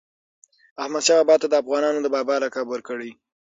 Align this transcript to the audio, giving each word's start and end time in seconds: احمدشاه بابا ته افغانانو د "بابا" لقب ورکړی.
احمدشاه 0.83 1.19
بابا 1.27 1.35
ته 1.41 1.47
افغانانو 1.61 1.99
د 2.03 2.07
"بابا" 2.15 2.35
لقب 2.43 2.67
ورکړی. 2.69 3.11